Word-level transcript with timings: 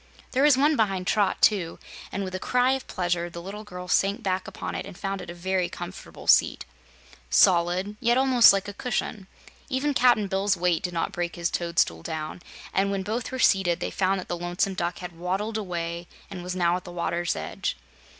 There 0.31 0.41
was 0.41 0.57
one 0.57 0.75
behind 0.75 1.05
Trot, 1.05 1.43
too, 1.43 1.77
and 2.11 2.23
with 2.23 2.33
a 2.33 2.39
cry 2.39 2.71
of 2.71 2.87
pleasure 2.87 3.29
the 3.29 3.39
little 3.39 3.63
girl 3.63 3.87
sank 3.87 4.23
back 4.23 4.47
upon 4.47 4.73
it 4.73 4.83
and 4.83 4.97
found 4.97 5.21
it 5.21 5.29
a 5.29 5.33
very 5.35 5.69
comfortable 5.69 6.25
seat 6.25 6.65
solid, 7.29 7.95
yet 7.99 8.17
almost 8.17 8.51
like 8.51 8.67
a 8.67 8.73
cushion. 8.73 9.27
Even 9.69 9.93
Cap'n 9.93 10.25
Bill's 10.25 10.57
weight 10.57 10.81
did 10.81 10.93
not 10.95 11.11
break 11.11 11.35
his 11.35 11.51
toadstool 11.51 12.01
down, 12.01 12.41
and 12.73 12.89
when 12.89 13.03
both 13.03 13.31
were 13.31 13.37
seated, 13.37 13.79
they 13.79 13.91
found 13.91 14.19
that 14.19 14.27
the 14.27 14.35
Lonesome 14.39 14.73
Duck 14.73 14.97
had 14.97 15.11
waddled 15.19 15.55
away 15.59 16.07
and 16.31 16.41
was 16.41 16.55
now 16.55 16.75
at 16.77 16.83
the 16.83 16.91
water's 16.91 17.35
edge. 17.35 17.77